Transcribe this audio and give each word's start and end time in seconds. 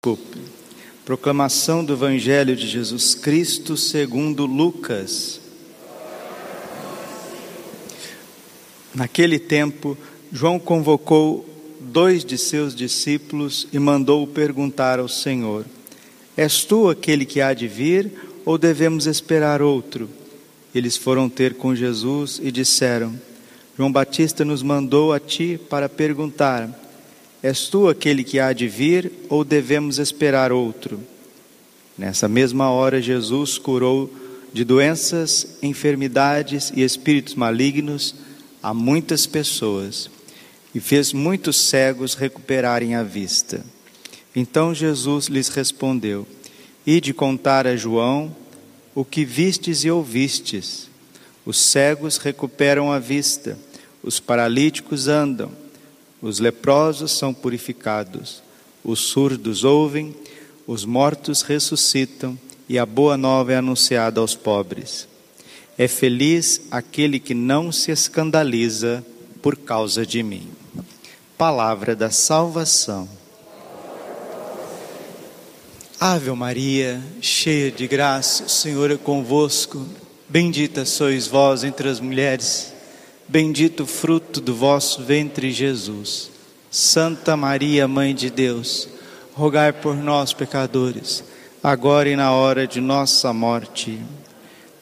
Desculpe. 0.00 0.38
Proclamação 1.04 1.84
do 1.84 1.94
Evangelho 1.94 2.54
de 2.54 2.68
Jesus 2.68 3.16
Cristo 3.16 3.76
segundo 3.76 4.46
Lucas. 4.46 5.40
Naquele 8.94 9.40
tempo, 9.40 9.98
João 10.32 10.60
convocou 10.60 11.44
dois 11.80 12.24
de 12.24 12.38
seus 12.38 12.76
discípulos 12.76 13.66
e 13.72 13.78
mandou 13.80 14.24
perguntar 14.24 15.00
ao 15.00 15.08
Senhor: 15.08 15.66
És 16.36 16.64
tu 16.64 16.88
aquele 16.88 17.24
que 17.24 17.40
há 17.40 17.52
de 17.52 17.66
vir, 17.66 18.12
ou 18.44 18.56
devemos 18.56 19.04
esperar 19.04 19.60
outro? 19.60 20.08
Eles 20.72 20.96
foram 20.96 21.28
ter 21.28 21.54
com 21.54 21.74
Jesus 21.74 22.38
e 22.40 22.52
disseram: 22.52 23.20
João 23.76 23.90
Batista 23.90 24.44
nos 24.44 24.62
mandou 24.62 25.12
a 25.12 25.18
ti 25.18 25.58
para 25.68 25.88
perguntar: 25.88 26.87
És 27.42 27.68
tu 27.68 27.88
aquele 27.88 28.24
que 28.24 28.40
há 28.40 28.52
de 28.52 28.66
vir 28.66 29.12
ou 29.28 29.44
devemos 29.44 29.98
esperar 29.98 30.50
outro? 30.50 31.00
Nessa 31.96 32.28
mesma 32.28 32.70
hora, 32.70 33.00
Jesus 33.00 33.58
curou 33.58 34.12
de 34.52 34.64
doenças, 34.64 35.58
enfermidades 35.62 36.72
e 36.74 36.82
espíritos 36.82 37.34
malignos 37.34 38.14
a 38.62 38.74
muitas 38.74 39.26
pessoas 39.26 40.10
e 40.74 40.80
fez 40.80 41.12
muitos 41.12 41.56
cegos 41.56 42.14
recuperarem 42.14 42.94
a 42.94 43.02
vista. 43.02 43.64
Então 44.34 44.74
Jesus 44.74 45.26
lhes 45.26 45.48
respondeu: 45.48 46.26
Ide 46.84 47.14
contar 47.14 47.66
a 47.66 47.76
João 47.76 48.34
o 48.94 49.04
que 49.04 49.24
vistes 49.24 49.84
e 49.84 49.90
ouvistes. 49.90 50.88
Os 51.46 51.58
cegos 51.58 52.18
recuperam 52.18 52.92
a 52.92 52.98
vista, 52.98 53.56
os 54.02 54.18
paralíticos 54.18 55.06
andam 55.08 55.50
os 56.20 56.40
leprosos 56.40 57.12
são 57.12 57.32
purificados, 57.32 58.42
os 58.84 59.00
surdos 59.00 59.64
ouvem, 59.64 60.14
os 60.66 60.84
mortos 60.84 61.42
ressuscitam 61.42 62.38
e 62.68 62.78
a 62.78 62.84
boa 62.84 63.16
nova 63.16 63.52
é 63.52 63.56
anunciada 63.56 64.20
aos 64.20 64.34
pobres. 64.34 65.08
É 65.76 65.86
feliz 65.86 66.62
aquele 66.70 67.20
que 67.20 67.34
não 67.34 67.70
se 67.70 67.90
escandaliza 67.90 69.04
por 69.40 69.56
causa 69.56 70.04
de 70.04 70.22
mim. 70.22 70.48
Palavra 71.36 71.94
da 71.94 72.10
salvação. 72.10 73.08
Ave 76.00 76.30
Maria, 76.32 77.02
cheia 77.20 77.70
de 77.70 77.86
graça, 77.86 78.44
o 78.44 78.48
Senhor 78.48 78.90
é 78.90 78.96
convosco. 78.96 79.86
Bendita 80.28 80.84
sois 80.84 81.26
vós 81.26 81.64
entre 81.64 81.88
as 81.88 82.00
mulheres 82.00 82.72
Bendito 83.28 83.82
o 83.82 83.86
fruto 83.86 84.40
do 84.40 84.54
vosso 84.54 85.02
ventre, 85.02 85.52
Jesus. 85.52 86.30
Santa 86.70 87.36
Maria, 87.36 87.86
Mãe 87.86 88.14
de 88.14 88.30
Deus, 88.30 88.88
rogai 89.34 89.70
por 89.70 89.94
nós, 89.94 90.32
pecadores, 90.32 91.22
agora 91.62 92.08
e 92.08 92.16
na 92.16 92.32
hora 92.32 92.66
de 92.66 92.80
nossa 92.80 93.30
morte. 93.34 93.98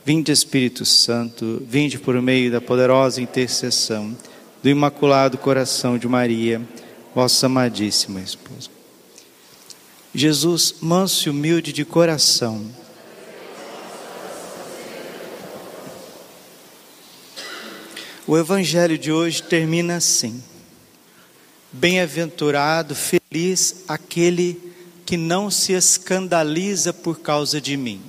Vinde, 0.05 0.31
Espírito 0.31 0.85
Santo, 0.85 1.61
vinde 1.67 1.99
por 1.99 2.23
meio 2.23 2.53
da 2.53 2.61
poderosa 2.61 3.21
intercessão 3.21 4.17
do 4.63 4.69
Imaculado 4.69 5.39
Coração 5.39 5.99
de 5.99 6.07
Maria, 6.07 6.63
vossa 7.13 7.47
amadíssima 7.47 8.21
esposa. 8.21 8.71
Jesus, 10.15 10.77
manso 10.81 11.29
e 11.29 11.31
humilde 11.31 11.73
de 11.73 11.85
coração, 11.85 12.65
O 18.29 18.37
evangelho 18.37 18.99
de 18.99 19.13
hoje 19.13 19.41
termina 19.41 19.99
assim: 19.99 20.43
Bem-aventurado, 21.71 22.93
feliz 22.93 23.85
aquele 23.87 24.61
que 25.05 25.17
não 25.17 25.49
se 25.49 25.73
escandaliza 25.73 26.93
por 26.93 27.21
causa 27.21 27.61
de 27.61 27.77
mim. 27.77 28.03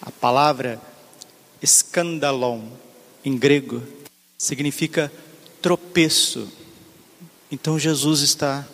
A 0.00 0.10
palavra 0.10 0.80
escandalon 1.60 2.62
em 3.22 3.36
grego 3.36 3.82
significa 4.38 5.12
tropeço. 5.60 6.48
Então 7.50 7.78
Jesus 7.78 8.20
está 8.20 8.66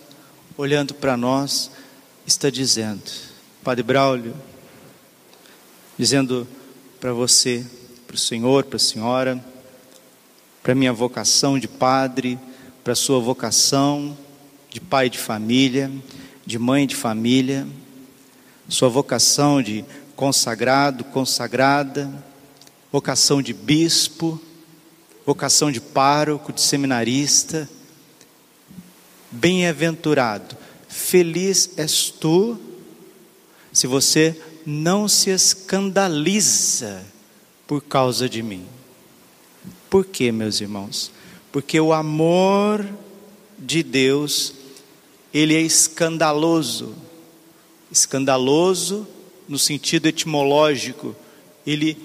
olhando 0.56 0.94
para 0.94 1.16
nós, 1.16 1.72
está 2.24 2.48
dizendo, 2.50 3.02
Padre 3.64 3.82
Braulio, 3.82 4.36
dizendo 5.98 6.46
para 7.00 7.12
você, 7.12 7.66
para 8.06 8.14
o 8.14 8.18
Senhor, 8.18 8.64
para 8.64 8.76
a 8.76 8.80
senhora, 8.80 9.44
para 10.62 10.74
minha 10.74 10.92
vocação 10.92 11.58
de 11.58 11.68
padre, 11.68 12.38
para 12.84 12.94
sua 12.94 13.20
vocação 13.20 14.16
de 14.70 14.80
pai 14.80 15.08
de 15.08 15.18
família, 15.18 15.90
de 16.44 16.58
mãe 16.58 16.86
de 16.86 16.94
família, 16.94 17.66
sua 18.68 18.88
vocação 18.88 19.62
de 19.62 19.84
consagrado, 20.14 21.04
consagrada, 21.04 22.10
vocação 22.92 23.40
de 23.40 23.52
bispo, 23.52 24.40
vocação 25.24 25.70
de 25.70 25.80
pároco, 25.80 26.52
de 26.52 26.60
seminarista. 26.60 27.68
Bem-aventurado, 29.30 30.56
feliz 30.88 31.70
és 31.76 32.10
tu 32.10 32.58
se 33.72 33.86
você 33.86 34.40
não 34.64 35.06
se 35.06 35.30
escandaliza 35.30 37.02
por 37.66 37.82
causa 37.82 38.28
de 38.28 38.42
mim. 38.42 38.66
Por 39.88 40.04
quê, 40.04 40.30
meus 40.30 40.60
irmãos? 40.60 41.10
Porque 41.50 41.80
o 41.80 41.92
amor 41.92 42.86
de 43.58 43.82
Deus, 43.82 44.54
ele 45.32 45.54
é 45.54 45.60
escandaloso. 45.60 46.94
Escandaloso 47.90 49.06
no 49.48 49.58
sentido 49.58 50.06
etimológico, 50.06 51.16
ele 51.66 51.96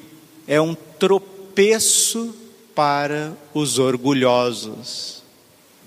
é 0.47 0.61
um 0.61 0.73
tropeço 0.73 2.33
para 2.73 3.37
os 3.53 3.79
orgulhosos, 3.79 5.21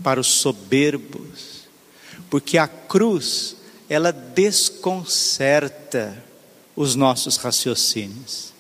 para 0.02 0.20
os 0.20 0.26
soberbos. 0.26 1.66
Porque 2.28 2.58
a 2.58 2.68
cruz, 2.68 3.56
ela 3.88 4.12
desconcerta 4.12 6.22
os 6.74 6.94
nossos 6.94 7.36
raciocínios. 7.36 8.52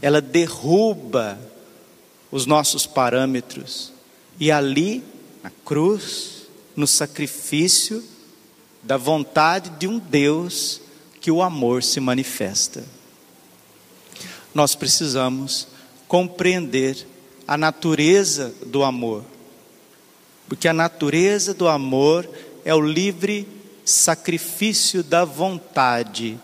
Ela 0.00 0.20
derruba 0.20 1.38
os 2.32 2.46
nossos 2.46 2.86
parâmetros. 2.86 3.92
E 4.40 4.50
ali, 4.50 5.04
na 5.42 5.50
cruz, 5.64 6.48
no 6.74 6.86
sacrifício 6.86 8.02
da 8.82 8.96
vontade 8.96 9.70
de 9.78 9.86
um 9.86 9.98
Deus 9.98 10.80
que 11.20 11.30
o 11.30 11.42
amor 11.42 11.82
se 11.84 12.00
manifesta. 12.00 12.82
Nós 14.54 14.74
precisamos 14.74 15.68
compreender 16.08 17.06
a 17.46 17.56
natureza 17.56 18.52
do 18.66 18.82
amor, 18.82 19.24
porque 20.48 20.66
a 20.66 20.72
natureza 20.72 21.54
do 21.54 21.68
amor 21.68 22.28
é 22.64 22.74
o 22.74 22.80
livre 22.80 23.46
sacrifício 23.84 25.02
da 25.02 25.24
vontade. 25.24 26.38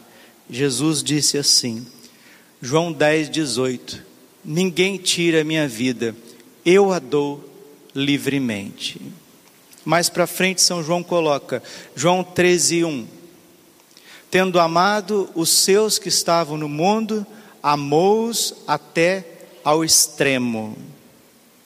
Jesus 0.51 1.03
disse 1.03 1.39
assim, 1.39 1.87
João 2.61 2.93
10, 2.93 3.31
18: 3.31 4.03
Ninguém 4.45 4.97
tira 4.97 5.41
a 5.41 5.45
minha 5.45 5.69
vida, 5.69 6.15
eu 6.65 6.93
a 6.93 6.99
dou 6.99 7.45
livremente. 7.95 9.01
Mais 9.85 10.09
para 10.09 10.27
frente, 10.27 10.63
São 10.63 10.83
João 10.83 11.03
coloca, 11.03 11.63
João 11.97 12.23
13, 12.23 12.85
1. 12.85 13.07
Tendo 14.31 14.61
amado 14.61 15.31
os 15.35 15.49
seus 15.49 15.99
que 15.99 16.09
estavam 16.09 16.57
no 16.57 16.69
mundo, 16.69 17.27
amou-os 17.63 18.55
até 18.67 19.25
ao 19.65 19.85
extremo. 19.85 20.77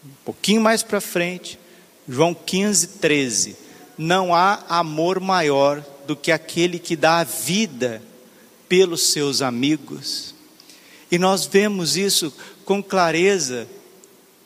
Um 0.05 0.25
pouquinho 0.25 0.61
mais 0.61 0.83
para 0.83 1.01
frente, 1.01 1.59
João 2.09 2.35
15, 2.35 2.87
13. 2.99 3.57
Não 3.99 4.35
há 4.35 4.65
amor 4.69 5.21
maior 5.21 5.85
do 6.07 6.17
que 6.17 6.33
aquele 6.33 6.79
que 6.79 6.97
dá 6.97 7.19
a 7.19 7.25
vida 7.25 8.03
pelos 8.69 9.13
seus 9.13 9.43
amigos. 9.43 10.35
E 11.13 11.19
nós 11.19 11.45
vemos 11.45 11.95
isso 11.95 12.33
com 12.65 12.83
clareza 12.83 13.69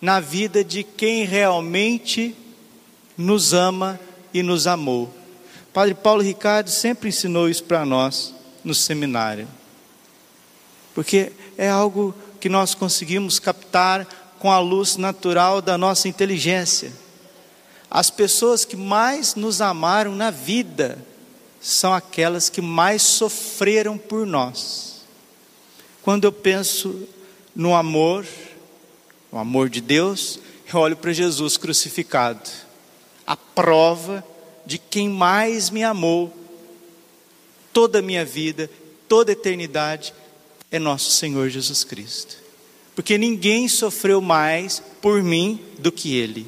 na 0.01 0.19
vida 0.19 0.65
de 0.65 0.83
quem 0.83 1.25
realmente 1.25 2.35
nos 3.17 3.55
ama 3.55 4.01
e 4.35 4.43
nos 4.43 4.67
amou. 4.67 5.09
Padre 5.73 5.95
Paulo 5.95 6.23
Ricardo 6.23 6.69
sempre 6.69 7.11
ensinou 7.11 7.49
isso 7.49 7.63
para 7.63 7.87
nós 7.87 8.35
no 8.65 8.75
seminário. 8.75 9.47
Porque 10.93 11.31
é 11.57 11.69
algo 11.69 12.13
que 12.41 12.49
nós 12.49 12.75
conseguimos 12.75 13.39
captar 13.39 14.05
com 14.41 14.51
a 14.51 14.59
luz 14.59 14.97
natural 14.97 15.63
da 15.63 15.79
nossa 15.79 16.09
inteligência. 16.09 16.93
As 17.89 18.11
pessoas 18.11 18.65
que 18.65 18.75
mais 18.75 19.37
nos 19.37 19.61
amaram 19.61 20.17
na 20.17 20.33
vida 20.33 20.99
são 21.61 21.95
aquelas 21.95 22.49
que 22.49 22.61
mais 22.61 23.03
sofreram 23.03 23.97
por 23.97 24.27
nós. 24.27 24.96
Quando 26.07 26.23
eu 26.23 26.31
penso 26.31 27.09
no 27.53 27.75
amor, 27.75 28.25
o 29.33 29.37
amor 29.37 29.69
de 29.69 29.81
Deus, 29.81 30.39
eu 30.73 30.79
olho 30.79 30.97
para 30.97 31.13
Jesus 31.13 31.57
crucificado, 31.57 32.49
a 33.27 33.37
prova 33.37 34.25
de 34.65 34.79
quem 34.79 35.09
mais 35.09 35.69
me 35.69 35.83
amou 35.83 36.33
toda 37.73 37.99
a 37.99 38.03
minha 38.03 38.25
vida, 38.25 38.71
toda 39.09 39.33
a 39.33 39.35
eternidade, 39.35 40.15
é 40.71 40.79
nosso 40.79 41.11
Senhor 41.11 41.49
Jesus 41.49 41.83
Cristo. 41.83 42.37
Porque 42.95 43.19
ninguém 43.19 43.67
sofreu 43.67 44.21
mais 44.21 44.81
por 45.03 45.25
mim 45.25 45.61
do 45.77 45.91
que 45.91 46.15
Ele. 46.15 46.47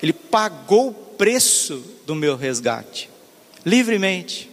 Ele 0.00 0.12
pagou 0.12 0.90
o 0.90 0.94
preço 0.94 1.82
do 2.06 2.14
meu 2.14 2.36
resgate, 2.36 3.10
livremente. 3.64 4.48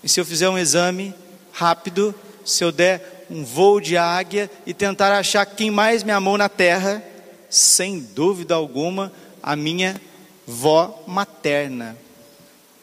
E 0.00 0.08
se 0.08 0.20
eu 0.20 0.24
fizer 0.24 0.48
um 0.48 0.56
exame 0.56 1.12
rápido, 1.50 2.14
se 2.48 2.64
eu 2.64 2.72
der 2.72 3.26
um 3.30 3.44
voo 3.44 3.80
de 3.80 3.96
águia 3.96 4.50
e 4.66 4.72
tentar 4.72 5.16
achar 5.16 5.44
quem 5.44 5.70
mais 5.70 6.02
me 6.02 6.12
amou 6.12 6.38
na 6.38 6.48
terra, 6.48 7.02
sem 7.48 8.00
dúvida 8.00 8.54
alguma, 8.54 9.12
a 9.42 9.54
minha 9.54 10.00
vó 10.46 11.04
materna, 11.06 11.96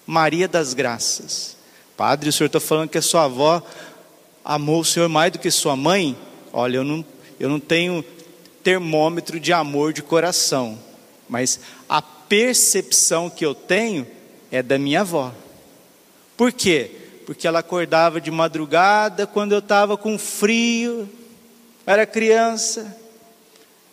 Maria 0.06 0.48
das 0.48 0.74
Graças. 0.74 1.58
Padre, 1.98 2.30
o 2.30 2.34
senhor 2.34 2.48
está 2.48 2.60
falando 2.60 2.90
que 2.90 2.98
a 2.98 3.02
sua 3.02 3.24
avó 3.24 3.64
amou 4.44 4.82
o 4.82 4.86
senhor 4.86 5.10
mais 5.10 5.32
do 5.32 5.40
que 5.40 5.50
sua 5.50 5.76
mãe? 5.76 6.16
Olha, 6.54 6.78
eu 6.78 6.84
não, 6.84 7.04
eu 7.40 7.50
não 7.50 7.60
tenho 7.60 8.06
termômetro 8.64 9.40
de 9.40 9.52
amor 9.52 9.94
de 9.94 10.04
coração, 10.04 10.78
mas 11.28 11.60
a 11.90 12.02
percepção 12.02 13.30
que 13.30 13.46
eu 13.46 13.56
tenho 13.56 14.06
é 14.52 14.62
da 14.62 14.78
minha 14.78 15.02
avó. 15.02 15.34
Por 16.38 16.52
quê? 16.52 17.05
Porque 17.26 17.48
ela 17.48 17.60
acordava 17.60 18.22
de 18.22 18.30
madrugada 18.30 19.26
quando 19.26 19.54
eu 19.54 19.60
estava 19.60 19.98
com 19.98 20.18
frio, 20.18 21.10
era 21.86 22.06
criança. 22.06 22.96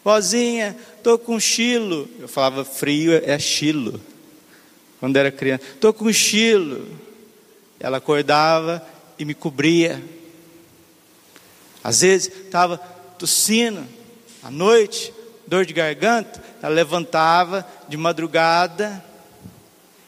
Vozinha, 0.05 0.77
estou 0.97 1.19
com 1.19 1.39
chilo. 1.39 2.09
Eu 2.19 2.29
falava 2.29 2.65
frio 2.65 3.13
é 3.25 3.39
chilo. 3.39 4.01
Quando 5.01 5.17
era 5.17 5.31
criança, 5.31 5.63
estou 5.75 5.93
com 5.93 6.13
chilo. 6.13 6.87
Ela 7.81 7.99
acordava 7.99 8.87
e 9.19 9.25
me 9.25 9.35
cobria. 9.35 10.03
Às 11.83 12.01
vezes 12.01 12.33
estava 12.33 12.79
tossindo 13.19 13.85
à 14.43 14.51
noite, 14.51 15.13
dor 15.47 15.65
de 15.65 15.73
garganta, 15.73 16.43
ela 16.63 16.75
levantava 16.75 17.67
de 17.89 17.97
madrugada, 17.97 19.05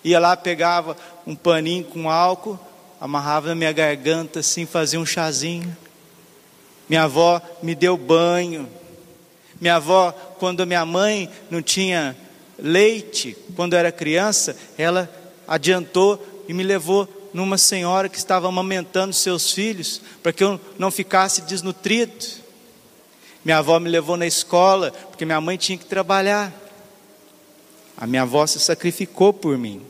ia 0.03 0.19
lá, 0.19 0.37
pegava 0.37 0.97
um 1.27 1.35
paninho 1.35 1.85
com 1.85 2.11
álcool, 2.11 2.59
amarrava 3.01 3.49
na 3.49 3.55
minha 3.55 3.73
garganta 3.73 4.41
assim, 4.41 4.67
fazia 4.67 4.99
um 4.99 5.07
chazinho. 5.07 5.77
Minha 6.89 7.05
avó 7.05 7.41
me 7.63 7.75
deu 7.75 7.97
banho. 7.97 8.69
Minha 9.61 9.77
avó, 9.77 10.13
quando 10.39 10.67
minha 10.67 10.85
mãe 10.85 11.31
não 11.51 11.63
tinha 11.63 12.17
leite, 12.59 13.37
quando 13.57 13.75
era 13.75 13.91
criança, 13.91 14.57
ela 14.77 15.11
adiantou 15.47 16.25
e 16.49 16.53
me 16.53 16.63
levou 16.63 17.09
numa 17.33 17.59
senhora 17.59 18.09
que 18.09 18.17
estava 18.17 18.49
amamentando 18.49 19.13
seus 19.13 19.51
filhos, 19.51 20.01
para 20.23 20.33
que 20.33 20.45
eu 20.45 20.61
não 20.79 20.91
ficasse 20.91 21.43
desnutrido. 21.43 22.25
Minha 23.45 23.59
avó 23.59 23.79
me 23.81 23.91
levou 23.91 24.17
na 24.17 24.27
escola, 24.27 24.93
porque 25.09 25.25
minha 25.25 25.41
mãe 25.41 25.57
tinha 25.57 25.77
que 25.77 25.85
trabalhar. 25.85 26.53
A 27.97 28.07
minha 28.07 28.23
avó 28.23 28.47
se 28.47 28.61
sacrificou 28.61 29.33
por 29.33 29.59
mim. 29.59 29.83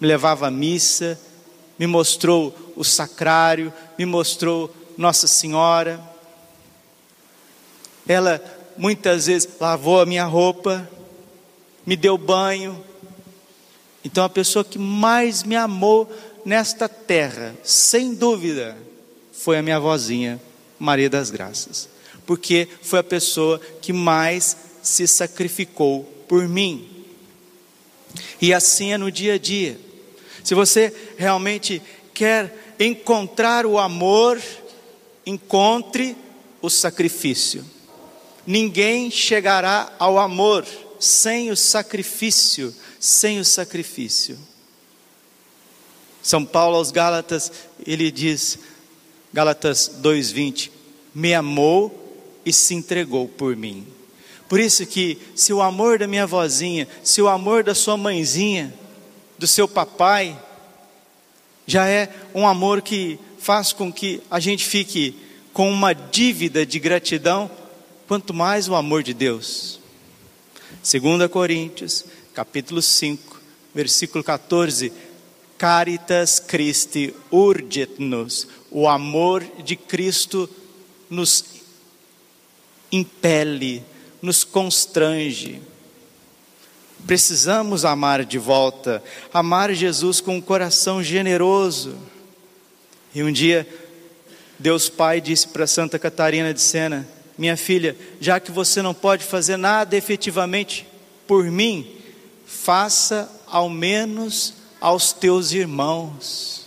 Me 0.00 0.06
levava 0.06 0.48
à 0.48 0.50
missa, 0.50 1.18
me 1.78 1.86
mostrou 1.86 2.54
o 2.76 2.84
sacrário, 2.84 3.72
me 3.98 4.04
mostrou 4.06 4.74
Nossa 4.96 5.26
Senhora. 5.26 6.00
Ela 8.06 8.42
muitas 8.76 9.26
vezes 9.26 9.48
lavou 9.60 10.00
a 10.00 10.06
minha 10.06 10.24
roupa, 10.24 10.88
me 11.84 11.96
deu 11.96 12.16
banho. 12.16 12.82
Então 14.04 14.24
a 14.24 14.28
pessoa 14.28 14.64
que 14.64 14.78
mais 14.78 15.42
me 15.42 15.56
amou 15.56 16.10
nesta 16.44 16.88
terra, 16.88 17.54
sem 17.64 18.14
dúvida, 18.14 18.76
foi 19.32 19.58
a 19.58 19.62
minha 19.62 19.80
vozinha, 19.80 20.40
Maria 20.78 21.10
das 21.10 21.30
Graças, 21.30 21.88
porque 22.24 22.68
foi 22.82 23.00
a 23.00 23.04
pessoa 23.04 23.60
que 23.80 23.92
mais 23.92 24.56
se 24.82 25.06
sacrificou 25.06 26.04
por 26.28 26.48
mim. 26.48 26.88
E 28.40 28.54
assim 28.54 28.92
é 28.92 28.98
no 28.98 29.10
dia 29.10 29.34
a 29.34 29.38
dia. 29.38 29.78
Se 30.46 30.54
você 30.54 30.94
realmente 31.18 31.82
quer 32.14 32.76
encontrar 32.78 33.66
o 33.66 33.80
amor, 33.80 34.40
encontre 35.26 36.16
o 36.62 36.70
sacrifício. 36.70 37.64
Ninguém 38.46 39.10
chegará 39.10 39.92
ao 39.98 40.20
amor 40.20 40.64
sem 41.00 41.50
o 41.50 41.56
sacrifício, 41.56 42.72
sem 43.00 43.40
o 43.40 43.44
sacrifício. 43.44 44.38
São 46.22 46.44
Paulo 46.44 46.76
aos 46.76 46.92
Gálatas, 46.92 47.50
ele 47.84 48.12
diz, 48.12 48.56
Gálatas 49.34 49.90
2:20, 50.00 50.70
me 51.12 51.34
amou 51.34 52.22
e 52.46 52.52
se 52.52 52.72
entregou 52.72 53.26
por 53.26 53.56
mim. 53.56 53.84
Por 54.48 54.60
isso 54.60 54.86
que 54.86 55.18
se 55.34 55.52
o 55.52 55.60
amor 55.60 55.98
da 55.98 56.06
minha 56.06 56.24
vozinha, 56.24 56.86
se 57.02 57.20
o 57.20 57.26
amor 57.26 57.64
da 57.64 57.74
sua 57.74 57.96
mãezinha, 57.96 58.72
do 59.38 59.46
seu 59.46 59.68
papai, 59.68 60.38
já 61.66 61.88
é 61.88 62.12
um 62.34 62.46
amor 62.46 62.82
que 62.82 63.18
faz 63.38 63.72
com 63.72 63.92
que 63.92 64.22
a 64.30 64.40
gente 64.40 64.64
fique 64.64 65.14
com 65.52 65.70
uma 65.70 65.92
dívida 65.92 66.64
de 66.64 66.78
gratidão, 66.78 67.50
quanto 68.06 68.32
mais 68.32 68.68
o 68.68 68.74
amor 68.74 69.02
de 69.02 69.14
Deus. 69.14 69.80
2 70.82 71.28
Coríntios, 71.30 72.04
capítulo 72.32 72.80
5, 72.80 73.40
versículo 73.74 74.22
14. 74.22 74.92
Caritas 75.58 76.38
Christi 76.38 77.14
urget 77.30 77.94
nos. 77.98 78.46
O 78.70 78.86
amor 78.86 79.44
de 79.64 79.74
Cristo 79.74 80.48
nos 81.08 81.44
impele, 82.92 83.82
nos 84.20 84.44
constrange. 84.44 85.60
Precisamos 87.04 87.84
amar 87.84 88.24
de 88.24 88.38
volta, 88.38 89.02
amar 89.32 89.72
Jesus 89.72 90.20
com 90.20 90.36
um 90.36 90.40
coração 90.40 91.02
generoso. 91.02 91.96
E 93.14 93.22
um 93.22 93.32
dia, 93.32 93.66
Deus 94.58 94.88
Pai 94.88 95.20
disse 95.20 95.48
para 95.48 95.66
Santa 95.66 95.98
Catarina 95.98 96.54
de 96.54 96.60
Sena: 96.60 97.06
Minha 97.36 97.56
filha, 97.56 97.96
já 98.20 98.40
que 98.40 98.50
você 98.50 98.80
não 98.80 98.94
pode 98.94 99.24
fazer 99.24 99.56
nada 99.56 99.96
efetivamente 99.96 100.86
por 101.26 101.44
mim, 101.44 101.96
faça 102.46 103.30
ao 103.46 103.68
menos 103.68 104.54
aos 104.80 105.12
teus 105.12 105.52
irmãos. 105.52 106.66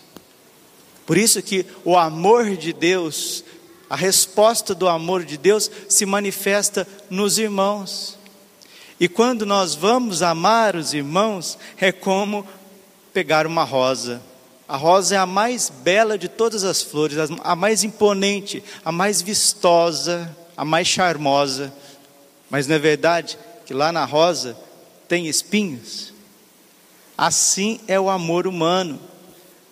Por 1.06 1.18
isso 1.18 1.42
que 1.42 1.66
o 1.84 1.98
amor 1.98 2.56
de 2.56 2.72
Deus, 2.72 3.44
a 3.90 3.96
resposta 3.96 4.76
do 4.76 4.88
amor 4.88 5.26
de 5.26 5.38
Deus 5.38 5.72
se 5.88 6.06
manifesta 6.06 6.88
nos 7.10 7.40
irmãos. 7.40 8.19
E 9.00 9.08
quando 9.08 9.46
nós 9.46 9.76
vamos 9.76 10.22
amar 10.22 10.76
os 10.76 10.94
irmãos, 10.94 11.58
é 11.78 11.92
como 11.92 12.46
pegar 13.14 13.48
uma 13.48 13.64
rosa. 13.64 14.22
A 14.68 14.76
rosa 14.76 15.16
é 15.16 15.18
a 15.18 15.26
mais 15.26 15.70
bela 15.70 16.18
de 16.18 16.28
todas 16.28 16.64
as 16.64 16.82
flores, 16.82 17.18
a 17.44 17.56
mais 17.56 17.84
imponente, 17.84 18.64
a 18.84 18.92
mais 18.92 19.22
vistosa, 19.22 20.36
a 20.56 20.66
mais 20.66 20.88
charmosa. 20.88 21.74
Mas 22.50 22.68
não 22.68 22.76
é 22.76 22.80
verdade 22.80 23.38
que 23.66 23.74
lá 23.74 23.92
na 23.92 24.04
rosa 24.04 24.58
tem 25.08 25.28
espinhos? 25.28 26.14
Assim 27.18 27.80
é 27.88 28.00
o 28.00 28.10
amor 28.10 28.46
humano. 28.46 29.00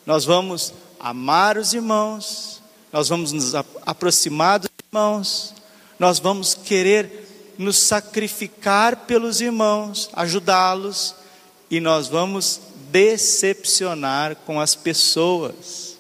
Nós 0.05 0.23
vamos 0.23 0.73
amar 0.99 1.57
os 1.57 1.73
irmãos, 1.73 2.61
nós 2.91 3.09
vamos 3.09 3.31
nos 3.33 3.53
aproximar 3.53 4.59
dos 4.59 4.69
irmãos, 4.89 5.53
nós 5.99 6.17
vamos 6.17 6.55
querer 6.55 7.26
nos 7.57 7.77
sacrificar 7.77 9.05
pelos 9.07 9.41
irmãos, 9.41 10.09
ajudá-los, 10.13 11.15
e 11.69 11.79
nós 11.79 12.07
vamos 12.07 12.61
decepcionar 12.91 14.35
com 14.45 14.59
as 14.59 14.75
pessoas. 14.75 15.97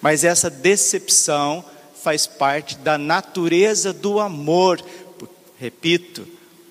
Mas 0.00 0.24
essa 0.24 0.50
decepção 0.50 1.64
faz 2.02 2.26
parte 2.26 2.76
da 2.76 2.98
natureza 2.98 3.92
do 3.92 4.18
amor. 4.18 4.82
Repito, 5.58 6.26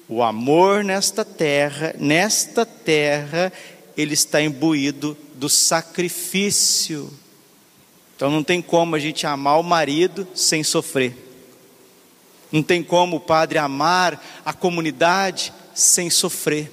o 0.08 0.24
amor 0.24 0.84
nesta 0.84 1.24
terra, 1.24 1.94
nesta 1.98 2.66
terra, 2.66 3.54
ele 3.96 4.14
está 4.14 4.42
imbuído 4.42 5.16
do 5.36 5.48
sacrifício. 5.48 7.12
Então 8.16 8.30
não 8.32 8.44
tem 8.44 8.62
como 8.62 8.96
a 8.96 9.00
gente 9.00 9.26
amar 9.26 9.60
o 9.60 9.64
marido 9.64 10.28
sem 10.34 10.64
sofrer. 10.64 11.29
Não 12.52 12.64
tem 12.64 12.84
como 12.84 13.18
o 13.18 13.20
padre 13.20 13.58
amar 13.58 14.24
a 14.44 14.54
comunidade 14.54 15.54
sem 15.74 16.10
sofrer. 16.10 16.72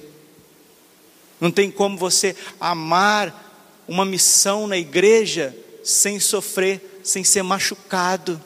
Não 1.39 1.51
tem 1.51 1.69
como 1.69 1.97
você 1.97 2.35
amar 2.59 3.83
uma 3.87 4.05
missão 4.05 4.67
na 4.67 4.77
igreja 4.77 5.55
sem 5.83 6.19
sofrer, 6.19 7.01
sem 7.03 7.23
ser 7.23 7.43
machucado. 7.43 8.41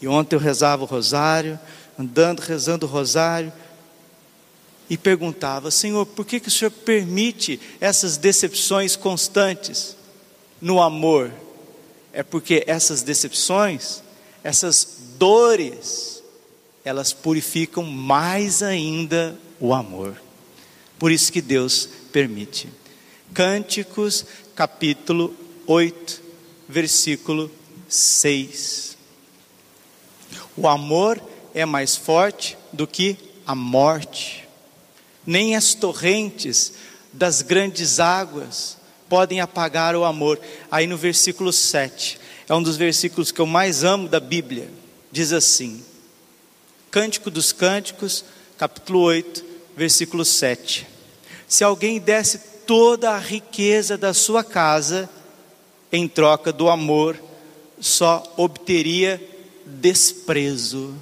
E 0.00 0.08
ontem 0.08 0.36
eu 0.36 0.40
rezava 0.40 0.82
o 0.82 0.86
rosário, 0.86 1.58
andando, 1.98 2.40
rezando 2.40 2.86
o 2.86 2.88
rosário, 2.88 3.52
e 4.90 4.96
perguntava: 4.96 5.70
Senhor, 5.70 6.04
por 6.04 6.26
que, 6.26 6.40
que 6.40 6.48
o 6.48 6.50
Senhor 6.50 6.70
permite 6.70 7.60
essas 7.80 8.16
decepções 8.16 8.96
constantes? 8.96 9.96
no 10.60 10.80
amor, 10.80 11.32
é 12.12 12.22
porque 12.22 12.64
essas 12.66 13.02
decepções, 13.02 14.02
essas 14.42 14.96
dores, 15.18 16.15
elas 16.86 17.12
purificam 17.12 17.82
mais 17.82 18.62
ainda 18.62 19.36
o 19.58 19.74
amor. 19.74 20.14
Por 21.00 21.10
isso 21.10 21.32
que 21.32 21.42
Deus 21.42 21.88
permite. 22.12 22.68
Cânticos, 23.34 24.24
capítulo 24.54 25.34
8, 25.66 26.22
versículo 26.68 27.50
6. 27.88 28.96
O 30.56 30.68
amor 30.68 31.20
é 31.52 31.66
mais 31.66 31.96
forte 31.96 32.56
do 32.72 32.86
que 32.86 33.16
a 33.44 33.56
morte. 33.56 34.46
Nem 35.26 35.56
as 35.56 35.74
torrentes 35.74 36.72
das 37.12 37.42
grandes 37.42 37.98
águas 37.98 38.78
podem 39.08 39.40
apagar 39.40 39.96
o 39.96 40.04
amor. 40.04 40.40
Aí 40.70 40.86
no 40.86 40.96
versículo 40.96 41.52
7, 41.52 42.16
é 42.48 42.54
um 42.54 42.62
dos 42.62 42.76
versículos 42.76 43.32
que 43.32 43.40
eu 43.40 43.46
mais 43.46 43.82
amo 43.82 44.08
da 44.08 44.20
Bíblia. 44.20 44.70
Diz 45.10 45.32
assim: 45.32 45.82
Cântico 46.96 47.30
dos 47.30 47.52
Cânticos, 47.52 48.24
capítulo 48.56 49.00
8, 49.00 49.44
versículo 49.76 50.24
7. 50.24 50.86
Se 51.46 51.62
alguém 51.62 52.00
desse 52.00 52.38
toda 52.66 53.10
a 53.10 53.18
riqueza 53.18 53.98
da 53.98 54.14
sua 54.14 54.42
casa 54.42 55.06
em 55.92 56.08
troca 56.08 56.50
do 56.50 56.70
amor, 56.70 57.22
só 57.78 58.22
obteria 58.38 59.22
desprezo. 59.66 60.94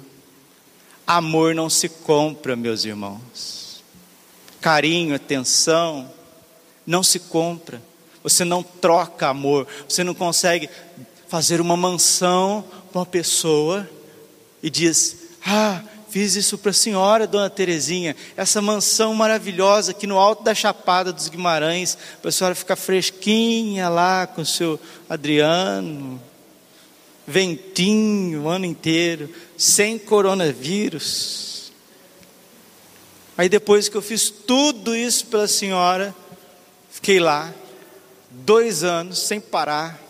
Amor 1.07 1.55
não 1.55 1.69
se 1.69 1.87
compra, 1.87 2.57
meus 2.57 2.83
irmãos. 2.83 3.81
Carinho, 4.59 5.15
atenção, 5.15 6.11
não 6.85 7.03
se 7.03 7.19
compra. 7.19 7.81
Você 8.21 8.43
não 8.43 8.61
troca 8.61 9.29
amor. 9.29 9.65
Você 9.87 10.03
não 10.03 10.13
consegue 10.13 10.69
fazer 11.29 11.61
uma 11.61 11.77
mansão 11.77 12.65
para 12.91 12.99
uma 12.99 13.05
pessoa 13.05 13.89
e 14.61 14.69
diz: 14.69 15.23
Ah, 15.45 15.83
fiz 16.09 16.35
isso 16.35 16.57
para 16.57 16.71
a 16.71 16.73
senhora, 16.73 17.27
dona 17.27 17.49
Terezinha, 17.49 18.15
essa 18.35 18.61
mansão 18.61 19.13
maravilhosa 19.13 19.91
aqui 19.91 20.07
no 20.07 20.17
alto 20.17 20.43
da 20.43 20.55
Chapada 20.55 21.13
dos 21.13 21.27
Guimarães, 21.27 21.97
para 22.21 22.29
a 22.29 22.31
senhora 22.31 22.55
ficar 22.55 22.75
fresquinha 22.75 23.87
lá 23.89 24.25
com 24.25 24.41
o 24.41 24.45
seu 24.45 24.79
Adriano, 25.07 26.19
ventinho 27.27 28.43
o 28.43 28.47
ano 28.47 28.65
inteiro, 28.65 29.29
sem 29.55 29.99
coronavírus. 29.99 31.71
Aí 33.37 33.49
depois 33.49 33.87
que 33.89 33.95
eu 33.97 34.01
fiz 34.01 34.29
tudo 34.29 34.95
isso 34.95 35.27
pela 35.27 35.47
senhora, 35.47 36.15
fiquei 36.89 37.19
lá 37.19 37.53
dois 38.31 38.83
anos 38.83 39.19
sem 39.19 39.39
parar. 39.39 40.01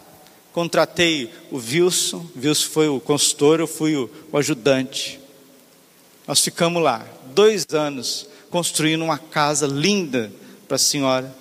Contratei 0.53 1.33
o 1.51 1.57
Wilson, 1.57 2.25
Wilson 2.37 2.69
foi 2.69 2.87
o 2.87 2.99
consultor, 2.99 3.59
eu 3.59 3.67
fui 3.67 3.95
o, 3.97 4.09
o 4.31 4.37
ajudante. 4.37 5.24
Nós 6.27 6.39
ficamos 6.39 6.81
lá 6.81 7.05
dois 7.33 7.65
anos 7.71 8.27
construindo 8.49 9.03
uma 9.03 9.17
casa 9.17 9.67
linda 9.67 10.31
para 10.67 10.75
a 10.75 10.79
senhora. 10.79 11.33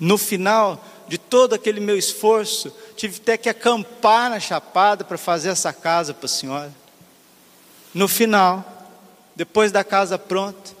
No 0.00 0.18
final 0.18 0.82
de 1.08 1.18
todo 1.18 1.54
aquele 1.54 1.80
meu 1.80 1.96
esforço, 1.96 2.72
tive 2.96 3.18
até 3.18 3.36
que 3.36 3.48
acampar 3.48 4.30
na 4.30 4.40
Chapada 4.40 5.04
para 5.04 5.18
fazer 5.18 5.50
essa 5.50 5.72
casa 5.72 6.12
para 6.12 6.26
a 6.26 6.28
senhora. 6.28 6.72
No 7.94 8.08
final, 8.08 8.90
depois 9.36 9.70
da 9.70 9.84
casa 9.84 10.18
pronta, 10.18 10.72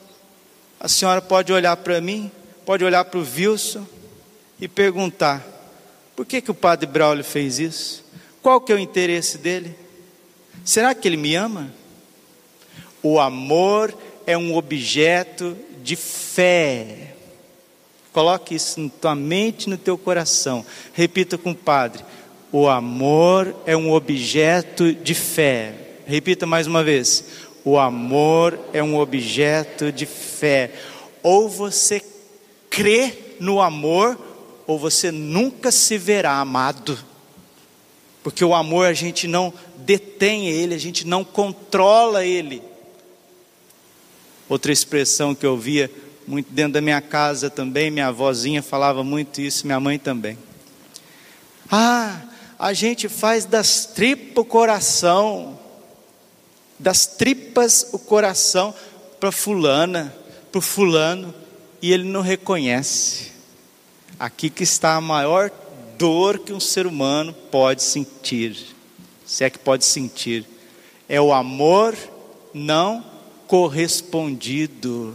a 0.80 0.88
senhora 0.88 1.20
pode 1.20 1.52
olhar 1.52 1.76
para 1.76 2.00
mim, 2.00 2.30
pode 2.64 2.84
olhar 2.84 3.04
para 3.04 3.20
o 3.20 3.26
Wilson 3.26 3.86
e 4.60 4.66
perguntar: 4.66 5.46
por 6.16 6.26
que, 6.26 6.40
que 6.40 6.50
o 6.50 6.54
padre 6.54 6.86
Braulio 6.86 7.24
fez 7.24 7.58
isso? 7.58 8.04
Qual 8.42 8.60
que 8.60 8.72
é 8.72 8.74
o 8.74 8.78
interesse 8.78 9.38
dele? 9.38 9.76
Será 10.64 10.94
que 10.94 11.06
ele 11.06 11.16
me 11.16 11.34
ama? 11.34 11.72
O 13.02 13.18
amor 13.18 13.96
é 14.26 14.38
um 14.38 14.54
objeto 14.54 15.56
de 15.82 15.96
fé. 15.96 17.14
Coloque 18.12 18.54
isso 18.54 18.80
na 18.80 18.90
tua 19.00 19.14
mente, 19.14 19.68
no 19.68 19.76
teu 19.76 19.98
coração. 19.98 20.64
Repita 20.92 21.36
com 21.36 21.50
o 21.50 21.56
padre: 21.56 22.04
o 22.52 22.68
amor 22.68 23.54
é 23.66 23.76
um 23.76 23.92
objeto 23.92 24.92
de 24.92 25.14
fé. 25.14 25.74
Repita 26.06 26.46
mais 26.46 26.66
uma 26.66 26.84
vez: 26.84 27.24
o 27.64 27.78
amor 27.78 28.58
é 28.72 28.82
um 28.82 28.98
objeto 28.98 29.90
de 29.90 30.06
fé. 30.06 30.70
Ou 31.22 31.48
você 31.48 32.02
crê 32.68 33.14
no 33.40 33.60
amor, 33.60 34.18
ou 34.66 34.78
você 34.78 35.10
nunca 35.10 35.72
se 35.72 35.98
verá 35.98 36.38
amado. 36.38 36.98
Porque 38.22 38.44
o 38.44 38.54
amor 38.54 38.86
a 38.86 38.92
gente 38.92 39.26
não 39.26 39.52
detém 39.78 40.48
ele, 40.48 40.74
a 40.74 40.78
gente 40.78 41.06
não 41.06 41.24
controla 41.24 42.24
ele. 42.24 42.62
Outra 44.52 44.70
expressão 44.70 45.34
que 45.34 45.46
eu 45.46 45.56
via 45.56 45.90
muito 46.26 46.52
dentro 46.52 46.74
da 46.74 46.82
minha 46.82 47.00
casa 47.00 47.48
também, 47.48 47.90
minha 47.90 48.08
avózinha 48.08 48.62
falava 48.62 49.02
muito 49.02 49.40
isso, 49.40 49.66
minha 49.66 49.80
mãe 49.80 49.98
também. 49.98 50.36
Ah, 51.70 52.20
a 52.58 52.74
gente 52.74 53.08
faz 53.08 53.46
das 53.46 53.86
tripas 53.86 54.36
o 54.36 54.44
coração, 54.44 55.58
das 56.78 57.06
tripas 57.06 57.88
o 57.94 57.98
coração 57.98 58.74
para 59.18 59.32
fulana, 59.32 60.14
para 60.50 60.58
o 60.58 60.60
fulano, 60.60 61.34
e 61.80 61.90
ele 61.90 62.04
não 62.04 62.20
reconhece. 62.20 63.32
Aqui 64.18 64.50
que 64.50 64.64
está 64.64 64.96
a 64.96 65.00
maior 65.00 65.50
dor 65.96 66.40
que 66.40 66.52
um 66.52 66.60
ser 66.60 66.86
humano 66.86 67.32
pode 67.50 67.82
sentir, 67.82 68.54
se 69.24 69.44
é 69.44 69.48
que 69.48 69.58
pode 69.58 69.86
sentir, 69.86 70.44
é 71.08 71.18
o 71.18 71.32
amor 71.32 71.96
não 72.52 73.11
correspondido. 73.52 75.14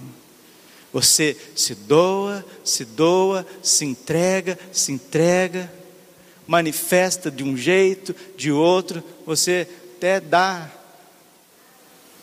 Você 0.94 1.36
se 1.56 1.74
doa, 1.74 2.46
se 2.64 2.86
doa, 2.86 3.44
se 3.64 3.84
entrega, 3.84 4.60
se 4.72 4.92
entrega, 4.92 5.74
manifesta 6.46 7.32
de 7.32 7.44
um 7.44 7.58
jeito, 7.58 8.16
de 8.38 8.52
outro, 8.52 9.04
você 9.26 9.68
até 9.96 10.20
dá 10.20 10.70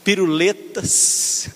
piruletas 0.05 1.49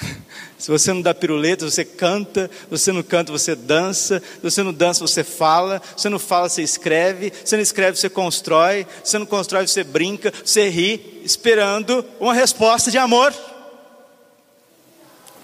se 0.58 0.70
você 0.70 0.94
não 0.94 1.02
dá 1.02 1.12
piruleta, 1.12 1.68
você 1.68 1.84
canta, 1.84 2.50
você 2.70 2.92
não 2.92 3.02
canta, 3.02 3.30
você 3.30 3.54
dança, 3.54 4.20
se 4.20 4.42
você 4.42 4.62
não 4.62 4.72
dança, 4.72 5.06
você 5.06 5.22
fala, 5.22 5.82
se 5.94 6.04
você 6.04 6.08
não 6.08 6.18
fala, 6.18 6.48
você 6.48 6.62
escreve, 6.62 7.30
se 7.30 7.50
você 7.50 7.56
não 7.56 7.62
escreve, 7.62 7.98
você 7.98 8.08
constrói, 8.08 8.86
se 9.04 9.10
você 9.10 9.18
não 9.18 9.26
constrói, 9.26 9.66
você 9.66 9.84
brinca, 9.84 10.32
você 10.42 10.70
ri, 10.70 11.20
esperando 11.22 12.02
uma 12.18 12.32
resposta 12.32 12.90
de 12.90 12.96
amor. 12.96 13.34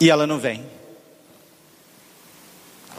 E 0.03 0.11
ela 0.11 0.27
não 0.27 0.37
vem. 0.37 0.65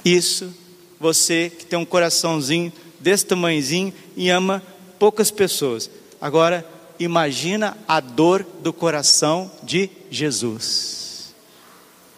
Isso, 0.06 0.54
você 0.98 1.50
que 1.50 1.66
tem 1.66 1.78
um 1.78 1.84
coraçãozinho 1.84 2.72
desse 2.98 3.26
tamanhozinho 3.26 3.94
e 4.16 4.30
ama 4.30 4.64
poucas 4.98 5.30
pessoas. 5.30 5.92
Agora, 6.22 6.66
imagina 6.98 7.78
a 7.86 8.00
dor 8.00 8.48
do 8.62 8.72
coração 8.72 9.52
de 9.64 9.90
Jesus 10.10 11.34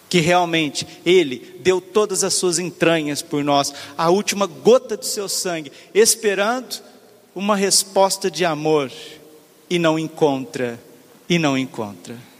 que 0.07 0.19
realmente 0.19 0.87
Ele 1.03 1.59
deu 1.61 1.81
todas 1.81 2.23
as 2.23 2.35
suas 2.35 2.59
entranhas 2.59 3.23
por 3.23 3.43
nós, 3.43 3.73
a 3.97 4.11
última 4.11 4.45
gota 4.45 4.95
do 4.95 5.03
seu 5.03 5.27
sangue, 5.27 5.71
esperando 5.95 6.79
uma 7.33 7.55
resposta 7.55 8.29
de 8.29 8.45
amor, 8.45 8.91
e 9.67 9.79
não 9.79 9.97
encontra, 9.97 10.79
e 11.27 11.39
não 11.39 11.57
encontra. 11.57 12.34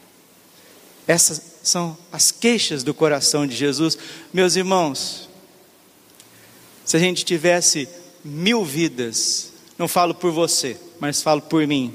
Essas 1.08 1.42
são 1.64 1.98
as 2.12 2.32
queixas 2.32 2.84
do 2.84 2.94
coração 2.94 3.46
de 3.46 3.56
Jesus. 3.56 3.98
Meus 4.34 4.56
irmãos, 4.56 5.30
se 6.84 6.98
a 6.98 7.00
gente 7.00 7.26
tivesse 7.26 7.88
mil 8.24 8.64
vidas, 8.64 9.52
não 9.78 9.88
falo 9.88 10.14
por 10.16 10.32
você, 10.32 10.78
mas 11.00 11.22
falo 11.22 11.42
por 11.42 11.66
mim, 11.68 11.94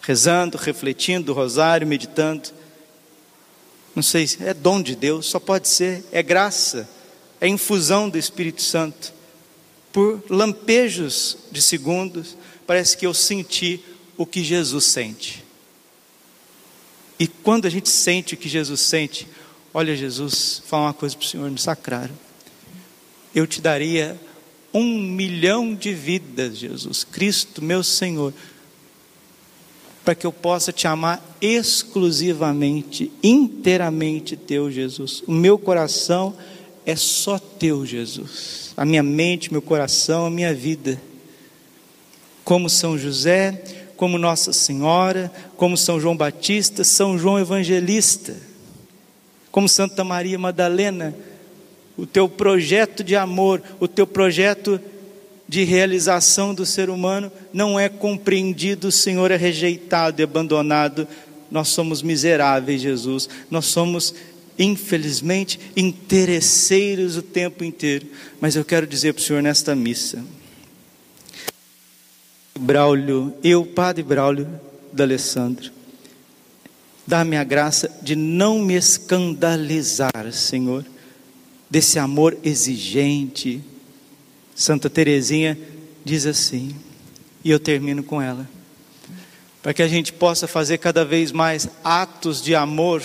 rezando, 0.00 0.56
refletindo, 0.56 1.32
rosário, 1.32 1.86
meditando, 1.86 2.50
não 3.94 4.02
sei, 4.02 4.28
é 4.40 4.54
dom 4.54 4.80
de 4.80 4.94
Deus, 4.94 5.26
só 5.26 5.38
pode 5.40 5.68
ser, 5.68 6.04
é 6.12 6.22
graça, 6.22 6.88
é 7.40 7.48
infusão 7.48 8.08
do 8.08 8.16
Espírito 8.16 8.62
Santo. 8.62 9.12
Por 9.92 10.22
lampejos 10.30 11.36
de 11.50 11.60
segundos, 11.60 12.36
parece 12.66 12.96
que 12.96 13.04
eu 13.04 13.12
senti 13.12 13.80
o 14.16 14.24
que 14.24 14.44
Jesus 14.44 14.84
sente. 14.84 15.44
E 17.20 17.28
quando 17.28 17.66
a 17.66 17.70
gente 17.70 17.88
sente 17.88 18.34
o 18.34 18.36
que 18.36 18.48
Jesus 18.48 18.80
sente, 18.80 19.28
olha, 19.72 19.94
Jesus, 19.94 20.62
fala 20.66 20.86
uma 20.86 20.94
coisa 20.94 21.14
para 21.16 21.24
o 21.24 21.28
Senhor 21.28 21.48
no 21.48 21.58
sacrário. 21.58 22.18
Eu 23.32 23.46
te 23.46 23.60
daria 23.60 24.18
um 24.74 24.98
milhão 24.98 25.72
de 25.72 25.94
vidas, 25.94 26.56
Jesus, 26.56 27.04
Cristo, 27.04 27.62
meu 27.62 27.84
Senhor 27.84 28.32
para 30.04 30.14
que 30.14 30.26
eu 30.26 30.32
possa 30.32 30.72
te 30.72 30.86
amar 30.86 31.36
exclusivamente, 31.40 33.12
inteiramente 33.22 34.36
teu, 34.36 34.70
Jesus. 34.70 35.22
O 35.26 35.32
meu 35.32 35.58
coração 35.58 36.34
é 36.86 36.96
só 36.96 37.38
teu, 37.38 37.84
Jesus. 37.84 38.72
A 38.76 38.84
minha 38.84 39.02
mente, 39.02 39.52
meu 39.52 39.62
coração, 39.62 40.26
a 40.26 40.30
minha 40.30 40.54
vida. 40.54 41.00
Como 42.42 42.68
São 42.68 42.98
José, 42.98 43.62
como 44.00 44.16
Nossa 44.16 44.50
Senhora, 44.50 45.30
como 45.58 45.76
São 45.76 46.00
João 46.00 46.16
Batista, 46.16 46.82
São 46.84 47.18
João 47.18 47.38
Evangelista, 47.38 48.34
como 49.50 49.68
Santa 49.68 50.02
Maria 50.02 50.38
Madalena, 50.38 51.14
o 51.98 52.06
teu 52.06 52.26
projeto 52.26 53.04
de 53.04 53.14
amor, 53.14 53.62
o 53.78 53.86
teu 53.86 54.06
projeto 54.06 54.80
de 55.46 55.64
realização 55.64 56.54
do 56.54 56.64
ser 56.64 56.88
humano 56.88 57.30
não 57.52 57.78
é 57.78 57.90
compreendido, 57.90 58.88
o 58.88 58.92
Senhor 58.92 59.30
é 59.30 59.36
rejeitado 59.36 60.22
e 60.22 60.24
abandonado. 60.24 61.06
Nós 61.50 61.68
somos 61.68 62.00
miseráveis, 62.00 62.80
Jesus. 62.80 63.28
Nós 63.50 63.66
somos, 63.66 64.14
infelizmente, 64.58 65.60
interesseiros 65.76 67.18
o 67.18 67.22
tempo 67.22 67.62
inteiro. 67.62 68.06
Mas 68.40 68.56
eu 68.56 68.64
quero 68.64 68.86
dizer 68.86 69.12
para 69.12 69.20
o 69.20 69.22
Senhor 69.22 69.42
nesta 69.42 69.76
missa. 69.76 70.24
Braulio, 72.60 73.34
eu, 73.42 73.64
Padre 73.64 74.02
Braulio 74.02 74.46
D'Alessandro, 74.92 75.72
dá-me 77.06 77.38
a 77.38 77.42
graça 77.42 77.90
de 78.02 78.14
não 78.14 78.58
me 78.58 78.74
escandalizar, 78.74 80.30
Senhor, 80.30 80.84
desse 81.70 81.98
amor 81.98 82.36
exigente, 82.44 83.64
Santa 84.54 84.90
Teresinha 84.90 85.58
diz 86.04 86.26
assim, 86.26 86.76
e 87.42 87.50
eu 87.50 87.58
termino 87.58 88.02
com 88.02 88.20
ela, 88.20 88.46
para 89.62 89.72
que 89.72 89.82
a 89.82 89.88
gente 89.88 90.12
possa 90.12 90.46
fazer 90.46 90.76
cada 90.76 91.02
vez 91.02 91.32
mais 91.32 91.66
atos 91.82 92.42
de 92.42 92.54
amor, 92.54 93.02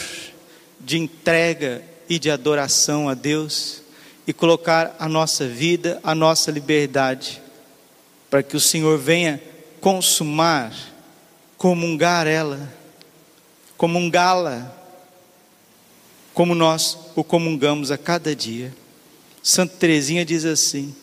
de 0.81 0.97
entrega 0.97 1.81
e 2.09 2.19
de 2.19 2.29
adoração 2.29 3.07
a 3.07 3.13
Deus 3.13 3.81
e 4.27 4.33
colocar 4.33 4.97
a 4.99 5.07
nossa 5.07 5.47
vida, 5.47 5.97
a 6.03 6.13
nossa 6.13 6.51
liberdade, 6.51 7.41
para 8.35 8.43
que 8.43 8.57
o 8.57 8.59
Senhor 8.59 8.97
venha 8.99 9.41
consumar, 9.79 10.75
comungar 11.57 12.27
ela, 12.27 12.69
comungá-la, 13.77 14.75
como 16.33 16.53
nós 16.53 16.97
o 17.15 17.23
comungamos 17.23 17.91
a 17.91 17.97
cada 17.97 18.35
dia. 18.35 18.75
Santa 19.41 19.77
Teresinha 19.77 20.25
diz 20.25 20.43
assim: 20.43 20.93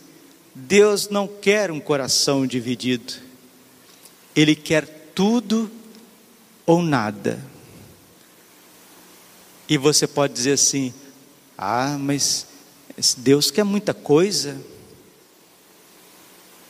Deus 0.55 1.09
não 1.09 1.27
quer 1.27 1.71
um 1.71 1.81
coração 1.81 2.47
dividido, 2.47 3.15
Ele 4.37 4.55
quer 4.55 4.85
tudo 5.15 5.71
ou 6.67 6.83
nada. 6.83 7.43
E 9.67 9.79
você 9.79 10.07
pode 10.07 10.35
dizer 10.35 10.53
assim: 10.53 10.93
ah, 11.57 11.97
mas 11.99 12.47
Deus 13.17 13.51
quer 13.51 13.65
muita 13.65 13.95
coisa. 13.95 14.61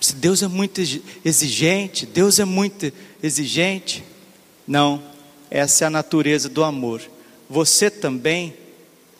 Se 0.02 0.16
Deus 0.16 0.42
é 0.42 0.48
muito 0.48 0.80
exigente, 1.24 2.04
Deus 2.04 2.40
é 2.40 2.44
muito 2.44 2.92
exigente. 3.22 4.02
Não, 4.66 5.00
essa 5.48 5.84
é 5.84 5.86
a 5.86 5.90
natureza 5.90 6.48
do 6.48 6.64
amor. 6.64 7.00
Você 7.48 7.88
também 7.88 8.52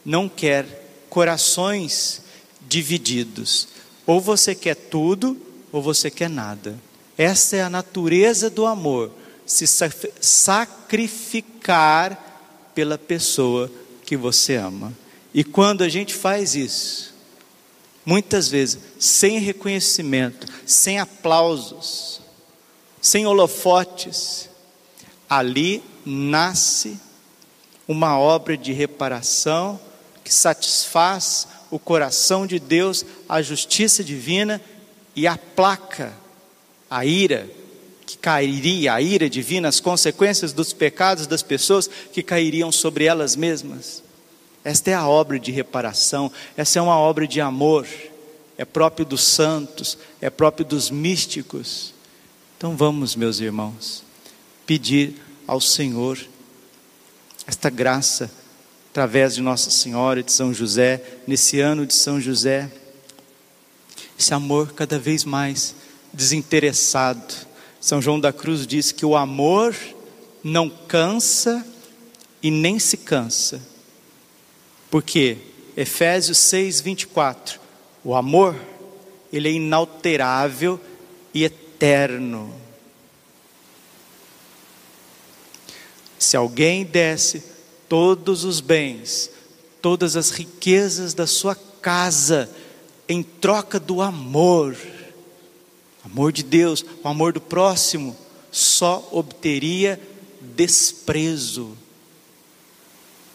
não 0.05 0.29
quer 0.29 0.67
corações 1.09 2.23
divididos. 2.69 3.69
Ou 4.05 4.21
você 4.21 4.57
quer 4.57 4.75
tudo, 4.75 5.41
ou 5.71 5.81
você 5.81 6.11
quer 6.11 6.29
nada. 6.29 6.77
Essa 7.17 7.55
é 7.57 7.63
a 7.63 7.71
natureza 7.71 8.51
do 8.51 8.67
amor, 8.67 9.13
se 9.47 9.69
sacrificar 10.21 11.13
pela 12.75 12.99
pessoa 12.99 13.71
que 14.05 14.17
você 14.17 14.57
ama. 14.57 14.93
E 15.33 15.45
quando 15.45 15.83
a 15.85 15.89
gente 15.89 16.13
faz 16.13 16.57
isso, 16.57 17.12
muitas 18.05 18.49
vezes 18.49 18.79
sem 18.99 19.39
reconhecimento, 19.39 20.47
sem 20.67 20.99
aplausos, 20.99 22.21
sem 23.01 23.27
holofotes, 23.27 24.49
ali 25.29 25.83
nasce 26.05 26.99
uma 27.87 28.19
obra 28.19 28.57
de 28.57 28.73
reparação 28.73 29.81
que 30.23 30.33
satisfaz 30.33 31.49
o 31.71 31.79
coração 31.79 32.47
de 32.47 32.59
Deus, 32.59 33.05
a 33.29 33.43
justiça 33.43 34.05
divina 34.05 34.61
e 35.17 35.27
aplaca 35.27 36.13
a 36.89 37.05
ira 37.05 37.49
que 38.07 38.19
cairia, 38.19 38.93
a 38.93 39.01
ira 39.01 39.29
divina, 39.29 39.69
as 39.69 39.81
consequências 39.81 40.53
dos 40.53 40.73
pecados 40.73 41.27
das 41.27 41.43
pessoas 41.43 41.89
que 42.13 42.23
cairiam 42.23 42.71
sobre 42.71 43.05
elas 43.05 43.35
mesmas. 43.35 44.03
Esta 44.65 44.91
é 44.91 44.95
a 44.95 45.09
obra 45.09 45.39
de 45.39 45.51
reparação, 45.51 46.31
essa 46.57 46.79
é 46.79 46.83
uma 46.83 46.97
obra 46.97 47.27
de 47.27 47.41
amor, 47.41 47.87
é 48.57 48.65
próprio 48.65 49.05
dos 49.05 49.25
santos, 49.25 49.99
é 50.21 50.31
próprio 50.31 50.65
dos 50.65 50.91
místicos. 50.91 51.93
Então 52.57 52.77
vamos, 52.77 53.17
meus 53.17 53.41
irmãos, 53.41 54.05
pedir 54.65 55.17
ao 55.47 55.61
Senhor 55.61 56.19
esta 57.47 57.69
graça 57.69 58.31
através 58.91 59.35
de 59.35 59.41
Nossa 59.41 59.71
Senhora 59.71 60.21
e 60.21 60.23
de 60.23 60.31
São 60.31 60.53
José, 60.53 61.03
nesse 61.27 61.59
ano 61.61 61.87
de 61.87 61.95
São 61.95 62.21
José, 62.21 62.71
esse 64.19 64.35
amor 64.35 64.75
cada 64.75 64.99
vez 64.99 65.25
mais 65.25 65.75
desinteressado. 66.13 67.35
São 67.81 68.01
João 68.01 68.21
da 68.21 68.33
Cruz 68.33 68.67
diz 68.67 68.93
que 68.93 69.05
o 69.05 69.17
amor 69.17 69.75
não 70.45 70.69
cansa 70.69 71.67
e 72.43 72.51
nem 72.51 72.79
se 72.79 72.99
cansa. 72.99 73.72
Porque 74.93 75.39
Efésios 75.75 76.37
6, 76.37 76.83
24, 76.83 77.59
o 78.05 78.15
amor, 78.15 78.55
ele 79.33 79.49
é 79.49 79.53
inalterável 79.53 80.79
e 81.33 81.45
eterno. 81.45 82.55
Se 86.19 86.37
alguém 86.37 86.85
desse 86.85 87.43
todos 87.89 88.45
os 88.45 88.61
bens, 88.61 89.31
todas 89.81 90.15
as 90.15 90.29
riquezas 90.29 91.15
da 91.15 91.27
sua 91.27 91.55
casa, 91.81 92.51
em 93.09 93.23
troca 93.23 93.81
do 93.81 94.03
amor, 94.03 94.77
amor 96.05 96.33
de 96.33 96.43
Deus, 96.43 96.85
o 97.03 97.09
amor 97.09 97.33
do 97.33 97.41
próximo, 97.41 98.15
só 98.51 99.09
obteria 99.11 99.99
desprezo. 100.39 101.79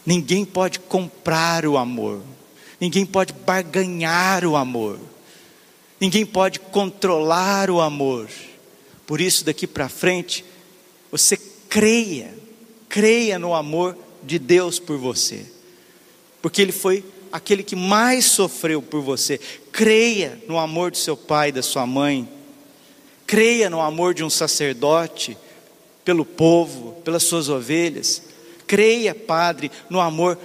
Ninguém 0.08 0.46
pode 0.46 0.80
comprar 0.80 1.66
o 1.66 1.78
amor, 1.78 2.22
ninguém 2.80 3.06
pode 3.06 3.34
barganhar 3.34 4.46
o 4.46 4.56
amor, 4.56 4.98
ninguém 6.00 6.26
pode 6.26 6.62
controlar 6.62 7.70
o 7.70 7.82
amor. 7.82 8.30
Por 9.06 9.20
isso, 9.20 9.44
daqui 9.44 9.68
para 9.68 9.90
frente, 9.90 10.46
você 11.12 11.36
creia, 11.68 12.34
creia 12.88 13.38
no 13.38 13.54
amor 13.54 13.98
de 14.24 14.40
Deus 14.40 14.80
por 14.80 14.98
você, 14.98 15.46
porque 16.42 16.62
Ele 16.62 16.72
foi 16.72 17.04
aquele 17.30 17.62
que 17.62 17.76
mais 17.76 18.24
sofreu 18.28 18.82
por 18.82 19.02
você. 19.02 19.38
Creia 19.74 20.42
no 20.48 20.58
amor 20.58 20.90
do 20.90 20.98
seu 20.98 21.18
pai, 21.18 21.52
da 21.52 21.62
sua 21.62 21.86
mãe, 21.86 22.30
creia 23.26 23.70
no 23.70 23.82
amor 23.82 24.14
de 24.14 24.24
um 24.24 24.30
sacerdote 24.30 25.38
pelo 26.06 26.24
povo, 26.24 26.94
pelas 27.04 27.24
suas 27.24 27.50
ovelhas. 27.50 28.37
Creia, 28.68 29.16
Padre, 29.16 29.72
no 29.90 30.00
amor 30.00 30.38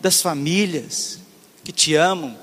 das 0.00 0.20
famílias 0.20 1.18
que 1.64 1.72
te 1.72 1.94
amam, 1.94 2.36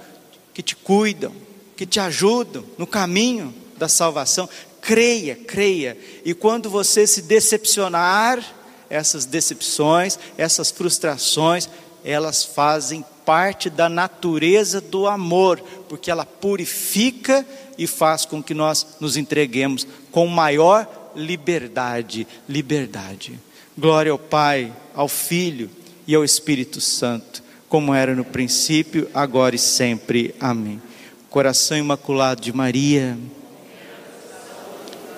que 0.54 0.64
te 0.64 0.76
cuidam, 0.76 1.34
que 1.76 1.86
te 1.86 2.00
ajudam 2.00 2.64
no 2.78 2.88
caminho 2.88 3.54
da 3.78 3.90
salvação. 3.90 4.50
Creia, 4.82 5.36
creia. 5.36 5.98
E 6.24 6.34
quando 6.34 6.70
você 6.70 7.06
se 7.06 7.22
decepcionar, 7.22 8.42
essas 8.90 9.26
decepções, 9.26 10.18
essas 10.38 10.72
frustrações, 10.72 11.70
elas 12.04 12.44
fazem 12.44 13.04
parte 13.26 13.70
da 13.70 13.90
natureza 13.90 14.80
do 14.80 15.08
amor, 15.08 15.60
porque 15.90 16.12
ela 16.12 16.26
purifica 16.26 17.46
e 17.78 17.88
faz 17.88 18.26
com 18.26 18.42
que 18.42 18.54
nós 18.54 18.86
nos 19.00 19.18
entreguemos 19.18 19.88
com 20.12 20.28
maior 20.28 20.88
liberdade, 21.16 22.28
liberdade. 22.48 23.40
Glória 23.78 24.12
ao 24.12 24.18
Pai, 24.18 24.72
ao 24.94 25.10
Filho 25.10 25.70
e 26.08 26.16
ao 26.16 26.24
Espírito 26.24 26.80
Santo, 26.80 27.44
como 27.68 27.94
era 27.94 28.16
no 28.16 28.24
princípio, 28.24 29.10
agora 29.14 29.56
e 29.56 29.60
sempre. 29.60 30.34
Amém. 30.40 30.82
Coração 31.30 31.78
imaculado 31.78 32.42
de 32.42 32.54
Maria, 32.54 33.18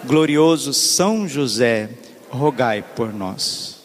glorioso 0.06 0.74
São 0.74 1.28
José, 1.28 1.92
rogai 2.32 2.84
por 2.96 3.14
nós. 3.14 3.77